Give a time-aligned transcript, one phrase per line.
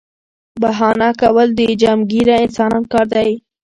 [0.61, 3.31] بهانه کول د چمګیره انسان کار دی